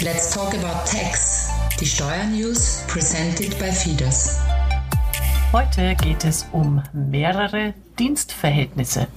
Let's 0.00 0.32
talk 0.32 0.54
about 0.54 0.86
tax. 0.86 1.50
Die 1.80 1.84
Steuernews 1.84 2.84
presented 2.86 3.58
by 3.58 3.72
Fides. 3.72 4.38
Heute 5.52 5.96
geht 5.96 6.24
es 6.24 6.46
um 6.52 6.84
mehrere 6.92 7.74
Dienstverhältnisse. 7.98 9.08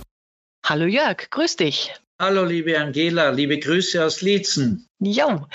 Hallo 0.66 0.86
Jörg, 0.86 1.30
grüß 1.30 1.58
dich. 1.58 1.94
Hallo 2.20 2.44
liebe 2.46 2.80
Angela, 2.80 3.30
liebe 3.30 3.60
Grüße 3.60 4.04
aus 4.04 4.22
Lietzen. 4.22 4.88
Jo, 4.98 5.46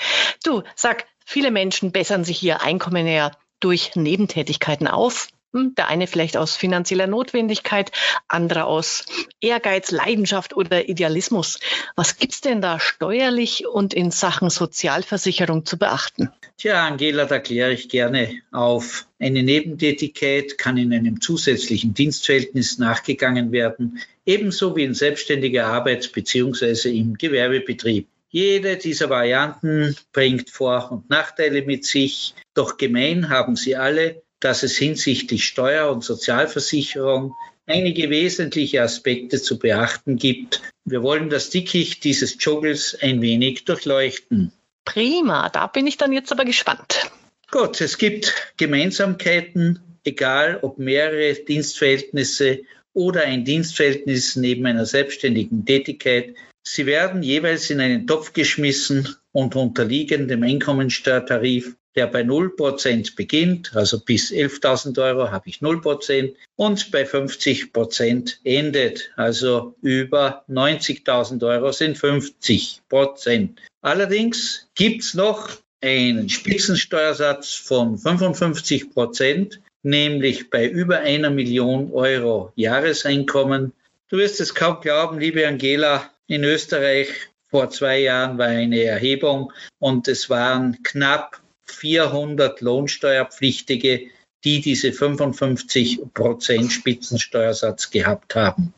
du, 0.45 0.63
sag, 0.77 1.05
viele 1.25 1.51
Menschen 1.51 1.91
bessern 1.91 2.23
sich 2.23 2.41
ihr 2.41 2.61
Einkommen 2.61 3.05
ja 3.05 3.31
durch 3.59 3.97
Nebentätigkeiten 3.97 4.87
auf. 4.87 5.27
Hm, 5.53 5.75
der 5.75 5.87
eine 5.87 6.07
vielleicht 6.07 6.35
aus 6.35 6.57
finanzieller 6.57 7.07
Notwendigkeit, 7.07 7.91
andere 8.27 8.65
aus 8.65 9.05
Ehrgeiz, 9.39 9.91
Leidenschaft 9.91 10.55
oder 10.55 10.89
Idealismus. 10.89 11.59
Was 11.95 12.17
gibt's 12.17 12.41
denn 12.41 12.61
da 12.61 12.81
steuerlich 12.81 13.65
und 13.65 13.93
in 13.93 14.11
Sachen 14.11 14.49
Sozialversicherung 14.49 15.65
zu 15.65 15.77
beachten? 15.77 16.29
Tja, 16.57 16.85
Angela, 16.85 17.25
da 17.25 17.39
kläre 17.39 17.71
ich 17.71 17.87
gerne 17.87 18.41
auf. 18.51 19.07
Eine 19.19 19.41
Nebentätigkeit 19.41 20.57
kann 20.57 20.77
in 20.77 20.93
einem 20.93 21.21
zusätzlichen 21.21 21.93
Dienstverhältnis 21.93 22.77
nachgegangen 22.77 23.53
werden, 23.53 23.99
ebenso 24.25 24.75
wie 24.75 24.83
in 24.83 24.93
selbstständiger 24.93 25.67
Arbeit 25.67 26.11
bzw. 26.11 26.89
im 26.89 27.13
Gewerbebetrieb. 27.13 28.07
Jede 28.29 28.75
dieser 28.75 29.09
Varianten 29.09 29.95
bringt 30.11 30.49
Vor- 30.49 30.91
und 30.91 31.09
Nachteile 31.09 31.61
mit 31.61 31.85
sich, 31.85 32.35
doch 32.53 32.75
gemein 32.75 33.29
haben 33.29 33.55
sie 33.55 33.77
alle, 33.77 34.21
dass 34.39 34.63
es 34.63 34.77
hinsichtlich 34.77 35.45
Steuer- 35.45 35.91
und 35.91 36.03
Sozialversicherung 36.03 37.35
einige 37.65 38.09
wesentliche 38.09 38.81
Aspekte 38.81 39.41
zu 39.41 39.59
beachten 39.59 40.15
gibt. 40.15 40.61
Wir 40.85 41.03
wollen 41.03 41.29
das 41.29 41.49
Dickicht 41.49 42.03
dieses 42.03 42.37
Joggles 42.39 42.97
ein 43.01 43.21
wenig 43.21 43.65
durchleuchten. 43.65 44.51
Prima, 44.85 45.49
da 45.49 45.67
bin 45.67 45.85
ich 45.85 45.97
dann 45.97 46.13
jetzt 46.13 46.31
aber 46.31 46.45
gespannt. 46.45 47.11
Gut, 47.51 47.81
es 47.81 47.97
gibt 47.97 48.53
Gemeinsamkeiten, 48.57 49.79
egal 50.03 50.59
ob 50.61 50.79
mehrere 50.79 51.33
Dienstverhältnisse 51.33 52.61
oder 52.93 53.23
ein 53.23 53.45
Dienstverhältnis 53.45 54.35
neben 54.37 54.65
einer 54.65 54.85
selbstständigen 54.85 55.65
Tätigkeit. 55.65 56.35
Sie 56.63 56.85
werden 56.85 57.23
jeweils 57.23 57.69
in 57.69 57.79
einen 57.79 58.07
Topf 58.07 58.33
geschmissen 58.33 59.15
und 59.31 59.55
unterliegen 59.55 60.27
dem 60.27 60.43
Einkommensteuertarif 60.43 61.75
der 61.97 62.07
bei 62.07 62.21
0% 62.21 63.15
beginnt, 63.15 63.75
also 63.75 63.99
bis 63.99 64.31
11.000 64.31 65.01
Euro 65.03 65.31
habe 65.31 65.49
ich 65.49 65.57
0% 65.57 66.35
und 66.55 66.91
bei 66.91 67.03
50% 67.03 68.35
endet, 68.43 69.11
also 69.15 69.75
über 69.81 70.45
90.000 70.47 71.45
Euro 71.45 71.71
sind 71.71 71.97
50%. 71.97 73.49
Allerdings 73.81 74.69
gibt 74.75 75.03
es 75.03 75.13
noch 75.13 75.49
einen 75.81 76.29
Spitzensteuersatz 76.29 77.53
von 77.53 77.97
55% 77.97 79.57
nämlich 79.87 80.49
bei 80.49 80.67
über 80.67 80.99
einer 80.99 81.29
Million 81.29 81.91
Euro 81.93 82.51
Jahreseinkommen. 82.55 83.73
Du 84.09 84.17
wirst 84.17 84.39
es 84.39 84.53
kaum 84.53 84.81
glauben, 84.81 85.19
liebe 85.19 85.47
Angela, 85.47 86.09
in 86.27 86.43
Österreich 86.43 87.09
vor 87.49 87.69
zwei 87.69 87.99
Jahren 87.99 88.37
war 88.37 88.47
eine 88.47 88.83
Erhebung 88.83 89.53
und 89.79 90.07
es 90.07 90.29
waren 90.29 90.83
knapp 90.83 91.41
400 91.71 92.61
Lohnsteuerpflichtige, 92.61 94.09
die 94.43 94.61
diese 94.61 94.93
55 94.93 95.99
Prozent 96.13 96.71
Spitzensteuersatz 96.71 97.89
gehabt 97.89 98.35
haben. 98.35 98.73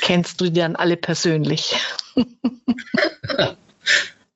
Kennst 0.00 0.40
du 0.40 0.50
die 0.50 0.60
dann 0.60 0.76
alle 0.76 0.96
persönlich? 0.96 1.76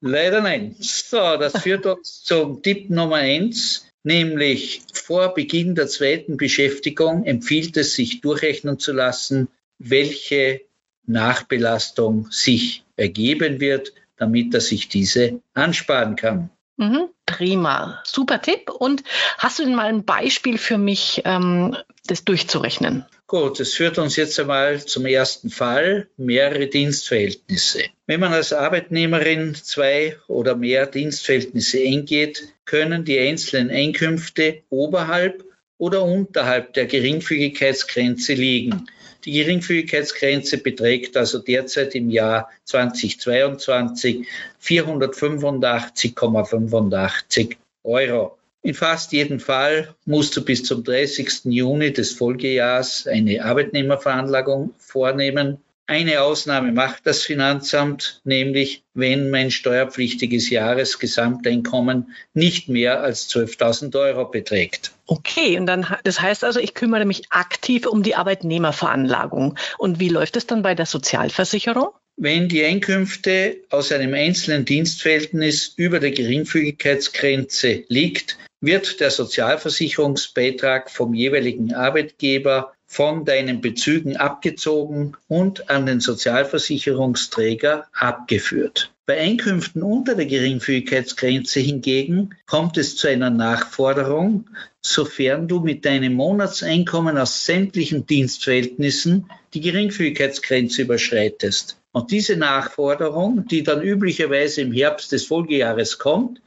Leider 0.01 0.41
nein. 0.41 0.75
So, 0.79 1.37
das 1.37 1.61
führt 1.61 1.85
uns 1.85 2.23
zum 2.23 2.61
Tipp 2.63 2.89
Nummer 2.89 3.17
eins, 3.17 3.87
nämlich 4.03 4.81
vor 4.93 5.33
Beginn 5.33 5.75
der 5.75 5.87
zweiten 5.87 6.37
Beschäftigung 6.37 7.25
empfiehlt 7.25 7.75
es 7.77 7.95
sich 7.95 8.21
durchrechnen 8.21 8.79
zu 8.79 8.93
lassen, 8.93 9.49
welche 9.77 10.61
Nachbelastung 11.05 12.27
sich 12.31 12.83
ergeben 12.95 13.59
wird, 13.59 13.93
damit 14.15 14.53
er 14.53 14.61
sich 14.61 14.89
diese 14.89 15.41
ansparen 15.53 16.15
kann. 16.15 16.49
Mhm, 16.79 17.09
prima, 17.25 18.01
super 18.05 18.41
Tipp. 18.41 18.69
Und 18.69 19.03
hast 19.37 19.59
du 19.59 19.65
denn 19.65 19.75
mal 19.75 19.87
ein 19.87 20.05
Beispiel 20.05 20.57
für 20.57 20.77
mich, 20.77 21.21
ähm, 21.25 21.75
das 22.07 22.23
durchzurechnen? 22.23 23.05
Gut, 23.27 23.59
es 23.59 23.73
führt 23.73 23.97
uns 23.97 24.15
jetzt 24.15 24.39
einmal 24.39 24.83
zum 24.83 25.05
ersten 25.05 25.49
Fall, 25.49 26.07
mehrere 26.15 26.67
Dienstverhältnisse. 26.67 27.83
Wenn 28.07 28.21
man 28.21 28.31
als 28.31 28.53
Arbeitnehmerin 28.53 29.55
zwei 29.55 30.15
oder 30.29 30.55
mehr 30.55 30.87
Dienstverhältnisse 30.87 31.79
eingeht, 31.79 32.47
können 32.63 33.03
die 33.03 33.19
einzelnen 33.19 33.71
Einkünfte 33.71 34.63
oberhalb 34.69 35.43
oder 35.77 36.03
unterhalb 36.03 36.73
der 36.75 36.85
Geringfügigkeitsgrenze 36.85 38.35
liegen. 38.35 38.89
Die 39.25 39.33
Geringfügigkeitsgrenze 39.33 40.59
beträgt 40.59 41.17
also 41.17 41.39
derzeit 41.39 41.93
im 41.95 42.09
Jahr 42.09 42.49
2022 42.65 44.25
485,85 44.61 47.57
Euro. 47.83 48.37
In 48.61 48.73
fast 48.73 49.13
jedem 49.13 49.39
Fall 49.39 49.95
musst 50.05 50.35
du 50.35 50.43
bis 50.43 50.63
zum 50.63 50.83
30. 50.83 51.45
Juni 51.45 51.93
des 51.93 52.13
Folgejahrs 52.13 53.07
eine 53.07 53.43
Arbeitnehmerveranlagung 53.43 54.73
vornehmen. 54.77 55.59
Eine 55.89 56.21
Ausnahme 56.21 56.71
macht 56.71 57.07
das 57.07 57.23
Finanzamt, 57.23 58.21
nämlich 58.23 58.83
wenn 58.93 59.31
mein 59.31 59.49
steuerpflichtiges 59.49 60.51
Jahresgesamteinkommen 60.51 62.13
nicht 62.35 62.69
mehr 62.69 63.01
als 63.01 63.27
12.000 63.31 63.99
Euro 63.99 64.25
beträgt. 64.25 64.91
Okay, 65.07 65.57
und 65.57 65.65
dann 65.65 65.87
das 66.03 66.21
heißt 66.21 66.43
also, 66.43 66.59
ich 66.59 66.75
kümmere 66.75 67.05
mich 67.05 67.23
aktiv 67.31 67.87
um 67.87 68.03
die 68.03 68.13
Arbeitnehmerveranlagung. 68.13 69.57
Und 69.79 69.99
wie 69.99 70.09
läuft 70.09 70.37
es 70.37 70.45
dann 70.45 70.61
bei 70.61 70.75
der 70.75 70.85
Sozialversicherung? 70.85 71.89
Wenn 72.17 72.49
die 72.49 72.63
Einkünfte 72.63 73.57
aus 73.71 73.91
einem 73.91 74.13
einzelnen 74.13 74.65
Dienstverhältnis 74.65 75.73
über 75.75 75.99
der 75.99 76.11
Geringfügigkeitsgrenze 76.11 77.85
liegt, 77.87 78.37
wird 78.61 78.99
der 78.99 79.09
Sozialversicherungsbeitrag 79.09 80.91
vom 80.91 81.15
jeweiligen 81.15 81.73
Arbeitgeber 81.73 82.73
von 82.91 83.23
deinen 83.23 83.61
Bezügen 83.61 84.17
abgezogen 84.17 85.15
und 85.27 85.69
an 85.69 85.85
den 85.85 85.99
Sozialversicherungsträger 85.99 87.87
abgeführt. 87.93 88.91
Bei 89.05 89.19
Einkünften 89.19 89.83
unter 89.83 90.15
der 90.15 90.25
Geringfügigkeitsgrenze 90.25 91.59
hingegen 91.59 92.35
kommt 92.47 92.77
es 92.77 92.95
zu 92.95 93.07
einer 93.07 93.29
Nachforderung, 93.29 94.49
sofern 94.81 95.47
du 95.47 95.59
mit 95.59 95.85
deinem 95.85 96.13
Monatseinkommen 96.13 97.17
aus 97.17 97.45
sämtlichen 97.45 98.07
Dienstverhältnissen 98.07 99.29
die 99.53 99.61
Geringfügigkeitsgrenze 99.61 100.81
überschreitest. 100.81 101.79
Und 101.91 102.11
diese 102.11 102.37
Nachforderung, 102.37 103.47
die 103.47 103.63
dann 103.63 103.83
üblicherweise 103.83 104.61
im 104.61 104.71
Herbst 104.71 105.11
des 105.11 105.25
Folgejahres 105.25 105.99
kommt, 105.99 106.41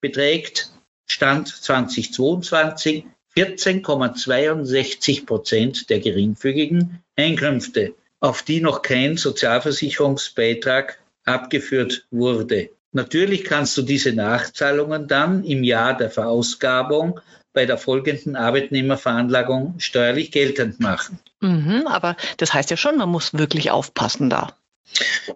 beträgt 0.00 0.70
Stand 1.06 1.48
2022 1.48 3.06
14,62 3.36 5.26
Prozent 5.26 5.90
der 5.90 6.00
geringfügigen 6.00 7.02
Einkünfte, 7.16 7.94
auf 8.20 8.42
die 8.42 8.60
noch 8.60 8.82
kein 8.82 9.16
Sozialversicherungsbeitrag 9.16 10.98
abgeführt 11.24 12.06
wurde. 12.10 12.70
Natürlich 12.92 13.44
kannst 13.44 13.76
du 13.76 13.82
diese 13.82 14.12
Nachzahlungen 14.12 15.06
dann 15.06 15.44
im 15.44 15.64
Jahr 15.64 15.96
der 15.96 16.10
Verausgabung 16.10 17.20
bei 17.52 17.66
der 17.66 17.78
folgenden 17.78 18.36
Arbeitnehmerveranlagung 18.36 19.74
steuerlich 19.78 20.30
geltend 20.30 20.80
machen. 20.80 21.18
Mhm, 21.40 21.86
aber 21.86 22.16
das 22.38 22.54
heißt 22.54 22.70
ja 22.70 22.76
schon, 22.76 22.96
man 22.96 23.10
muss 23.10 23.34
wirklich 23.34 23.70
aufpassen 23.70 24.30
da. 24.30 24.54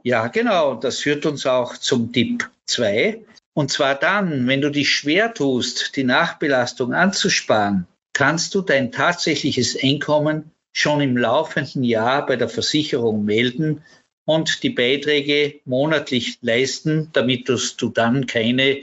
Ja, 0.03 0.29
genau. 0.29 0.75
Das 0.75 1.01
führt 1.01 1.27
uns 1.27 1.47
auch 1.47 1.77
zum 1.77 2.13
Tipp 2.13 2.49
2. 2.67 3.21
Und 3.61 3.71
zwar 3.71 3.95
dann, 3.95 4.47
wenn 4.47 4.63
du 4.63 4.71
dich 4.71 4.89
schwer 4.89 5.35
tust, 5.35 5.95
die 5.95 6.05
Nachbelastung 6.05 6.95
anzusparen, 6.95 7.87
kannst 8.15 8.55
du 8.55 8.63
dein 8.63 8.91
tatsächliches 8.91 9.77
Einkommen 9.79 10.51
schon 10.73 11.03
im 11.03 11.15
laufenden 11.15 11.85
Jahr 11.85 12.25
bei 12.25 12.37
der 12.37 12.49
Versicherung 12.49 13.27
melden 13.27 13.85
und 14.25 14.63
die 14.63 14.71
Beiträge 14.71 15.61
monatlich 15.67 16.39
leisten, 16.41 17.11
damit 17.13 17.51
du 17.51 17.89
dann 17.91 18.27
keine 18.27 18.79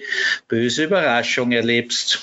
böse 0.48 0.84
Überraschung 0.84 1.54
erlebst. 1.54 2.20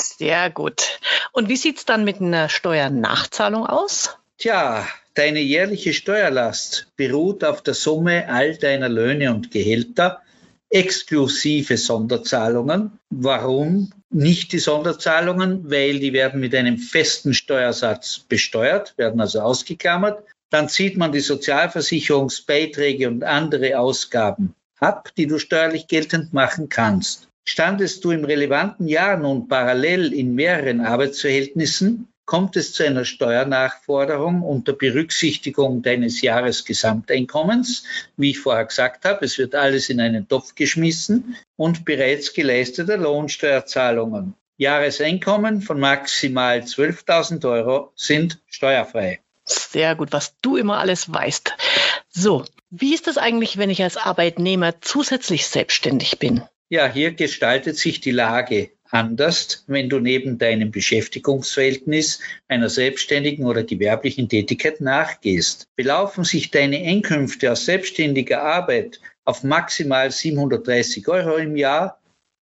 Sehr 0.00 0.50
gut. 0.50 1.00
Und 1.32 1.48
wie 1.48 1.56
sieht 1.56 1.78
es 1.78 1.84
dann 1.84 2.04
mit 2.04 2.20
einer 2.20 2.48
Steuernachzahlung 2.48 3.66
aus? 3.66 4.16
Tja, 4.38 4.86
deine 5.14 5.40
jährliche 5.40 5.92
Steuerlast 5.92 6.92
beruht 6.94 7.42
auf 7.42 7.60
der 7.60 7.74
Summe 7.74 8.28
all 8.28 8.56
deiner 8.56 8.88
Löhne 8.88 9.34
und 9.34 9.50
Gehälter 9.50 10.22
exklusive 10.70 11.76
Sonderzahlungen. 11.76 12.98
Warum 13.10 13.90
nicht 14.10 14.52
die 14.52 14.58
Sonderzahlungen? 14.58 15.70
Weil 15.70 15.98
die 15.98 16.12
werden 16.12 16.40
mit 16.40 16.54
einem 16.54 16.78
festen 16.78 17.34
Steuersatz 17.34 18.20
besteuert, 18.20 18.96
werden 18.96 19.20
also 19.20 19.40
ausgeklammert. 19.40 20.22
Dann 20.50 20.68
zieht 20.68 20.96
man 20.96 21.12
die 21.12 21.20
Sozialversicherungsbeiträge 21.20 23.08
und 23.08 23.24
andere 23.24 23.78
Ausgaben 23.78 24.54
ab, 24.78 25.10
die 25.16 25.26
du 25.26 25.38
steuerlich 25.38 25.86
geltend 25.88 26.32
machen 26.32 26.68
kannst. 26.68 27.28
Standest 27.44 28.04
du 28.04 28.10
im 28.10 28.24
relevanten 28.24 28.88
Jahr 28.88 29.16
nun 29.16 29.48
parallel 29.48 30.12
in 30.12 30.34
mehreren 30.34 30.80
Arbeitsverhältnissen, 30.80 32.08
kommt 32.28 32.56
es 32.56 32.74
zu 32.74 32.84
einer 32.84 33.06
Steuernachforderung 33.06 34.42
unter 34.42 34.74
Berücksichtigung 34.74 35.80
deines 35.80 36.20
Jahresgesamteinkommens. 36.20 37.84
Wie 38.18 38.32
ich 38.32 38.38
vorher 38.38 38.66
gesagt 38.66 39.06
habe, 39.06 39.24
es 39.24 39.38
wird 39.38 39.54
alles 39.54 39.88
in 39.88 39.98
einen 39.98 40.28
Topf 40.28 40.54
geschmissen 40.54 41.36
und 41.56 41.86
bereits 41.86 42.34
geleisteter 42.34 42.98
Lohnsteuerzahlungen. 42.98 44.34
Jahreseinkommen 44.58 45.62
von 45.62 45.80
maximal 45.80 46.58
12.000 46.58 47.48
Euro 47.50 47.92
sind 47.96 48.38
steuerfrei. 48.46 49.20
Sehr 49.46 49.94
gut, 49.94 50.12
was 50.12 50.34
du 50.42 50.58
immer 50.58 50.80
alles 50.80 51.10
weißt. 51.10 51.54
So, 52.10 52.44
wie 52.68 52.92
ist 52.92 53.06
das 53.06 53.16
eigentlich, 53.16 53.56
wenn 53.56 53.70
ich 53.70 53.82
als 53.82 53.96
Arbeitnehmer 53.96 54.82
zusätzlich 54.82 55.46
selbstständig 55.46 56.18
bin? 56.18 56.42
Ja, 56.68 56.86
hier 56.86 57.12
gestaltet 57.12 57.78
sich 57.78 58.02
die 58.02 58.10
Lage 58.10 58.68
anders, 58.90 59.64
wenn 59.66 59.88
du 59.88 60.00
neben 60.00 60.38
deinem 60.38 60.70
Beschäftigungsverhältnis 60.70 62.20
einer 62.48 62.68
selbstständigen 62.68 63.46
oder 63.46 63.62
gewerblichen 63.62 64.28
Tätigkeit 64.28 64.80
nachgehst. 64.80 65.66
Belaufen 65.76 66.24
sich 66.24 66.50
deine 66.50 66.78
Einkünfte 66.78 67.52
aus 67.52 67.64
selbstständiger 67.64 68.42
Arbeit 68.42 69.00
auf 69.24 69.44
maximal 69.44 70.10
730 70.10 71.06
Euro 71.08 71.36
im 71.36 71.56
Jahr, 71.56 72.00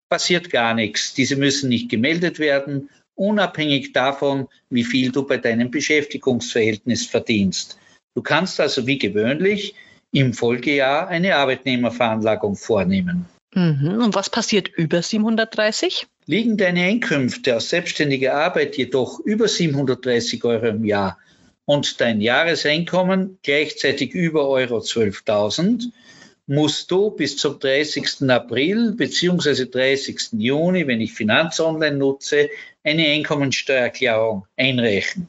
passiert 0.09 0.51
gar 0.51 0.75
nichts. 0.75 1.15
Diese 1.15 1.37
müssen 1.37 1.69
nicht 1.69 1.91
gemeldet 1.91 2.39
werden, 2.39 2.91
unabhängig 3.17 3.93
davon, 3.93 4.47
wie 4.71 4.85
viel 4.85 5.11
du 5.11 5.27
bei 5.27 5.39
deinem 5.39 5.71
Beschäftigungsverhältnis 5.71 7.07
verdienst. 7.07 7.79
Du 8.15 8.23
kannst 8.23 8.61
also 8.61 8.87
wie 8.87 8.99
gewöhnlich 8.99 9.75
im 10.13 10.33
Folgejahr 10.33 11.09
eine 11.09 11.37
Arbeitnehmerveranlagung 11.37 12.55
vornehmen. 12.57 13.27
Mhm. 13.55 14.01
Und 14.03 14.15
was 14.15 14.31
passiert 14.31 14.69
über 14.69 15.03
730? 15.03 16.07
Liegen 16.29 16.57
deine 16.57 16.83
Einkünfte 16.83 17.57
aus 17.57 17.69
selbstständiger 17.69 18.35
Arbeit 18.35 18.77
jedoch 18.77 19.21
über 19.21 19.47
730 19.47 20.43
Euro 20.45 20.67
im 20.67 20.85
Jahr 20.85 21.19
und 21.67 22.01
dein 22.01 22.21
Jahreseinkommen 22.21 23.39
gleichzeitig 23.45 24.13
über 24.13 24.49
Euro 24.49 24.79
12.000, 24.79 25.93
musst 26.49 26.91
du 26.91 27.11
bis 27.11 27.37
zum 27.37 27.61
30. 27.61 28.29
April 28.29 28.93
bzw. 28.97 29.67
30. 29.67 30.33
Juni, 30.33 30.87
wenn 30.89 31.01
ich 31.01 31.13
Finanzonline 31.13 31.97
nutze, 31.97 32.51
eine 32.83 33.07
Einkommensteuererklärung 33.07 34.47
einreichen. 34.57 35.29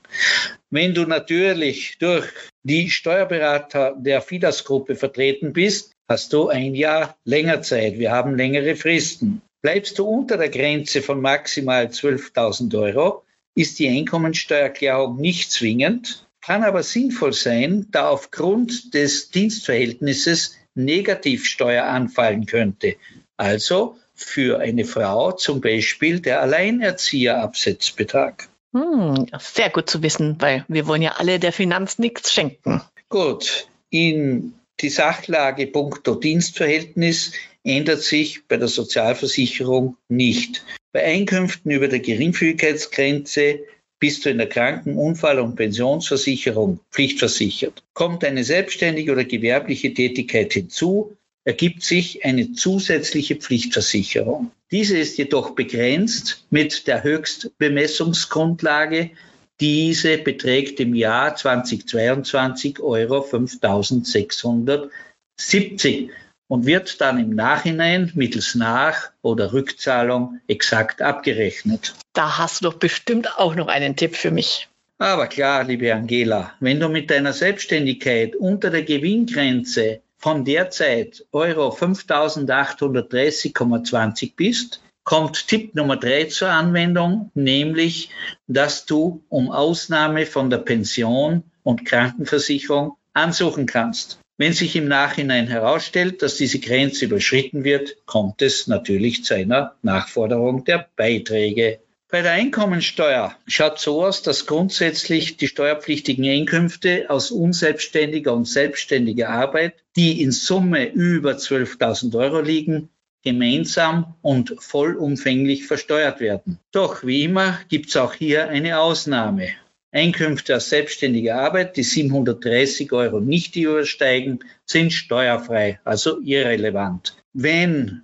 Wenn 0.71 0.95
du 0.95 1.05
natürlich 1.05 1.97
durch 1.99 2.25
die 2.63 2.89
Steuerberater 2.89 3.95
der 3.97 4.21
FIDAS-Gruppe 4.21 4.95
vertreten 4.95 5.53
bist, 5.53 5.91
hast 6.07 6.33
du 6.33 6.49
ein 6.49 6.73
Jahr 6.75 7.17
länger 7.23 7.61
Zeit. 7.61 7.99
Wir 7.99 8.11
haben 8.11 8.35
längere 8.35 8.75
Fristen. 8.75 9.41
Bleibst 9.62 10.00
du 10.00 10.06
unter 10.06 10.38
der 10.38 10.50
Grenze 10.50 11.01
von 11.01 11.21
maximal 11.21 11.88
12.000 11.88 12.80
Euro, 12.80 13.24
ist 13.56 13.80
die 13.80 13.89
Einkommensteuererklärung 13.89 15.18
nicht 15.18 15.51
zwingend, 15.51 16.27
kann 16.42 16.63
aber 16.63 16.83
sinnvoll 16.83 17.33
sein, 17.33 17.88
da 17.92 18.09
aufgrund 18.09 18.94
des 18.94 19.31
Dienstverhältnisses 19.31 20.56
Negativsteuer 20.75 21.86
anfallen 21.86 22.45
könnte. 22.45 22.98
Also 23.36 23.98
für 24.13 24.59
eine 24.59 24.86
Frau 24.86 25.31
zum 25.31 25.59
Beispiel 25.59 26.19
der 26.19 26.42
Alleinerzieherabsetzbetrag. 26.42 28.48
Hm, 28.74 29.25
sehr 29.39 29.69
gut 29.69 29.89
zu 29.89 30.04
wissen, 30.04 30.36
weil 30.39 30.65
wir 30.68 30.88
wollen 30.88 31.01
ja 31.01 31.15
alle 31.18 31.39
der 31.39 31.51
Finanz 31.51 32.00
nichts 32.00 32.31
schenken. 32.31 32.81
Gut, 33.09 33.68
in 33.89 34.54
die 34.81 34.89
Sachlage 34.89 35.68
punkto 35.68 36.15
Dienstverhältnis 36.15 37.33
ändert 37.63 38.03
sich 38.03 38.45
bei 38.47 38.57
der 38.57 38.68
Sozialversicherung 38.68 39.97
nicht. 40.07 40.63
Bei 40.91 41.03
Einkünften 41.03 41.71
über 41.71 41.88
der 41.88 42.00
Geringfügigkeitsgrenze 42.00 43.59
bist 44.00 44.25
du 44.25 44.29
in 44.29 44.38
der 44.38 44.47
Kranken-, 44.47 44.97
Unfall- 44.97 45.39
und 45.39 45.56
Pensionsversicherung 45.56 46.79
pflichtversichert. 46.91 47.83
Kommt 47.94 48.24
eine 48.24 48.44
selbstständige 48.44 49.12
oder 49.12 49.24
gewerbliche 49.24 49.91
Tätigkeit 49.94 50.53
hinzu, 50.53 51.18
ergibt 51.44 51.83
sich 51.83 52.25
eine 52.25 52.53
zusätzliche 52.53 53.38
Pflichtversicherung. 53.38 54.51
Diese 54.69 54.97
ist 54.97 55.18
jedoch 55.18 55.51
begrenzt 55.51 56.45
mit 56.50 56.88
der 56.88 57.03
Höchstbemessungsgrundlage 57.03 59.12
diese 59.59 60.18
beträgt 60.18 60.80
im 60.80 60.94
Jahr 60.94 61.36
2022 61.36 62.80
Euro 62.80 63.21
5670 63.21 66.12
und 66.48 66.65
wird 66.65 67.01
dann 67.01 67.19
im 67.19 67.36
Nachhinein 67.36 68.12
mittels 68.15 68.56
Nach- 68.56 69.12
oder 69.21 69.51
Rückzahlung 69.54 70.39
exakt 70.48 71.01
abgerechnet. 71.01 71.94
Da 72.13 72.38
hast 72.38 72.62
du 72.62 72.69
doch 72.69 72.75
bestimmt 72.75 73.38
auch 73.38 73.56
noch 73.56 73.68
einen 73.68 73.95
Tipp 73.95 74.15
für 74.15 74.31
mich. 74.31 74.69
Aber 75.00 75.27
klar, 75.27 75.63
liebe 75.63 75.94
Angela, 75.94 76.54
wenn 76.59 76.80
du 76.80 76.89
mit 76.89 77.12
deiner 77.12 77.33
Selbstständigkeit 77.33 78.36
unter 78.36 78.71
der 78.71 78.81
Gewinngrenze 78.83 80.01
von 80.18 80.44
derzeit 80.44 81.24
Euro 81.31 81.69
5830,20 81.69 84.33
bist, 84.36 84.81
kommt 85.07 85.48
Tipp 85.48 85.74
Nummer 85.74 85.95
drei 85.95 86.25
zur 86.25 86.50
Anwendung, 86.50 87.31
nämlich, 87.33 88.09
dass 88.48 88.86
du 88.86 89.24
um 89.30 89.50
Ausnahme 89.50 90.25
von 90.25 90.50
der 90.50 90.57
Pension 90.57 91.44
und 91.63 91.86
Krankenversicherung 91.86 92.98
ansuchen 93.13 93.68
kannst. 93.68 94.19
Wenn 94.38 94.51
sich 94.51 94.75
im 94.75 94.89
Nachhinein 94.89 95.48
herausstellt, 95.48 96.21
dass 96.21 96.36
diese 96.36 96.59
Grenze 96.59 97.06
überschritten 97.06 97.63
wird, 97.63 98.06
kommt 98.06 98.42
es 98.42 98.68
natürlich 98.68 99.24
zu 99.24 99.36
einer 99.36 99.75
Nachforderung 99.81 100.65
der 100.65 100.89
Beiträge. 100.98 101.80
Bei 102.09 102.21
der 102.21 102.33
Einkommensteuer 102.33 103.33
schaut 103.48 103.80
so 103.80 104.04
aus, 104.04 104.24
dass 104.24 104.45
grundsätzlich 104.45 105.38
die 105.38 105.48
steuerpflichtigen 105.48 106.25
Einkünfte 106.25 107.06
aus 107.09 107.31
unselbstständiger 107.31 108.33
und 108.33 108.45
selbstständiger 108.45 109.30
Arbeit, 109.30 109.75
die 109.95 110.21
in 110.21 110.33
Summe 110.33 110.92
über 110.92 111.31
12.000 111.31 112.13
Euro 112.19 112.42
liegen, 112.42 112.89
gemeinsam 113.27 114.15
und 114.21 114.56
vollumfänglich 114.57 115.68
versteuert 115.68 116.21
werden. 116.21 116.59
Doch 116.71 117.06
wie 117.06 117.24
immer 117.24 117.59
gibt 117.68 117.89
es 117.89 117.97
auch 117.97 118.13
hier 118.13 118.47
eine 118.47 118.79
Ausnahme. 118.79 119.50
Einkünfte 119.91 120.56
aus 120.56 120.69
selbstständiger 120.69 121.35
Arbeit, 121.35 121.75
die 121.75 121.83
730 121.83 122.91
Euro 122.94 123.19
nicht 123.19 123.56
übersteigen, 123.57 124.39
sind 124.65 124.94
steuerfrei, 124.94 125.79
also 125.83 126.21
irrelevant. 126.21 127.18
Wenn 127.33 128.03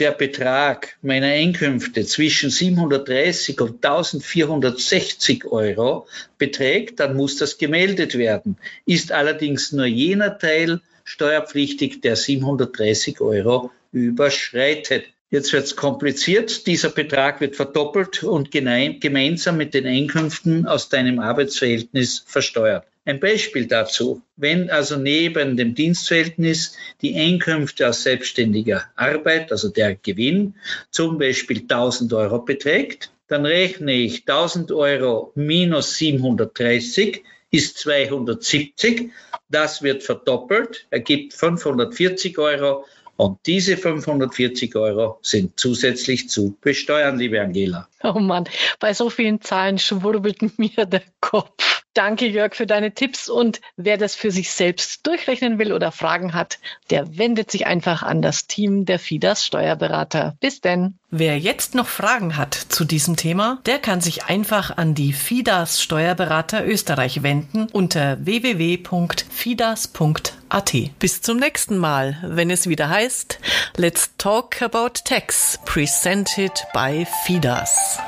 der 0.00 0.10
Betrag 0.10 0.98
meiner 1.00 1.28
Einkünfte 1.28 2.04
zwischen 2.04 2.50
730 2.50 3.60
und 3.60 3.84
1460 3.84 5.44
Euro 5.46 6.08
beträgt, 6.38 6.98
dann 6.98 7.16
muss 7.16 7.36
das 7.36 7.56
gemeldet 7.56 8.18
werden. 8.18 8.56
Ist 8.84 9.12
allerdings 9.12 9.70
nur 9.70 9.86
jener 9.86 10.38
Teil 10.38 10.80
steuerpflichtig, 11.04 12.00
der 12.00 12.16
730 12.16 13.20
Euro 13.20 13.70
überschreitet. 13.92 15.04
Jetzt 15.30 15.52
wird 15.52 15.64
es 15.64 15.76
kompliziert. 15.76 16.66
Dieser 16.66 16.90
Betrag 16.90 17.40
wird 17.40 17.56
verdoppelt 17.56 18.22
und 18.22 18.50
gemeinsam 18.50 19.56
mit 19.56 19.74
den 19.74 19.86
Einkünften 19.86 20.66
aus 20.66 20.88
deinem 20.88 21.18
Arbeitsverhältnis 21.18 22.22
versteuert. 22.26 22.86
Ein 23.04 23.20
Beispiel 23.20 23.66
dazu. 23.66 24.22
Wenn 24.36 24.70
also 24.70 24.96
neben 24.96 25.56
dem 25.56 25.74
Dienstverhältnis 25.74 26.76
die 27.02 27.14
Einkünfte 27.16 27.88
aus 27.88 28.02
selbstständiger 28.02 28.84
Arbeit, 28.96 29.52
also 29.52 29.68
der 29.68 29.94
Gewinn, 29.94 30.54
zum 30.90 31.18
Beispiel 31.18 31.58
1000 31.58 32.12
Euro 32.12 32.40
beträgt, 32.40 33.10
dann 33.28 33.46
rechne 33.46 33.92
ich 33.92 34.28
1000 34.28 34.72
Euro 34.72 35.32
minus 35.34 35.96
730 35.96 37.22
ist 37.50 37.78
270. 37.78 39.10
Das 39.48 39.82
wird 39.82 40.02
verdoppelt, 40.02 40.86
ergibt 40.90 41.32
540 41.34 42.38
Euro 42.38 42.84
und 43.16 43.38
diese 43.46 43.76
540 43.76 44.76
Euro 44.76 45.18
sind 45.22 45.58
zusätzlich 45.58 46.28
zu 46.28 46.56
besteuern, 46.60 47.18
liebe 47.18 47.40
Angela. 47.40 47.88
Oh 48.02 48.18
Mann, 48.18 48.44
bei 48.78 48.92
so 48.94 49.10
vielen 49.10 49.40
Zahlen 49.40 49.78
schwurbelt 49.78 50.40
mir 50.58 50.86
der 50.86 51.02
Kopf. 51.20 51.85
Danke, 51.96 52.26
Jörg, 52.26 52.54
für 52.54 52.66
deine 52.66 52.92
Tipps. 52.92 53.30
Und 53.30 53.62
wer 53.76 53.96
das 53.96 54.14
für 54.14 54.30
sich 54.30 54.50
selbst 54.50 55.06
durchrechnen 55.06 55.58
will 55.58 55.72
oder 55.72 55.92
Fragen 55.92 56.34
hat, 56.34 56.58
der 56.90 57.16
wendet 57.16 57.50
sich 57.50 57.66
einfach 57.66 58.02
an 58.02 58.20
das 58.20 58.46
Team 58.46 58.84
der 58.84 58.98
FIDAS 58.98 59.46
Steuerberater. 59.46 60.36
Bis 60.40 60.60
denn. 60.60 60.98
Wer 61.10 61.38
jetzt 61.38 61.74
noch 61.74 61.86
Fragen 61.86 62.36
hat 62.36 62.52
zu 62.54 62.84
diesem 62.84 63.16
Thema, 63.16 63.60
der 63.64 63.78
kann 63.78 64.02
sich 64.02 64.24
einfach 64.24 64.76
an 64.76 64.94
die 64.94 65.14
FIDAS 65.14 65.80
Steuerberater 65.80 66.66
Österreich 66.66 67.22
wenden 67.22 67.68
unter 67.72 68.18
www.fidas.at. 68.22 70.72
Bis 70.98 71.22
zum 71.22 71.38
nächsten 71.38 71.78
Mal, 71.78 72.18
wenn 72.22 72.50
es 72.50 72.68
wieder 72.68 72.90
heißt 72.90 73.38
Let's 73.76 74.10
Talk 74.18 74.60
About 74.60 75.00
Tax, 75.04 75.58
presented 75.64 76.52
by 76.74 77.06
FIDAS. 77.24 77.98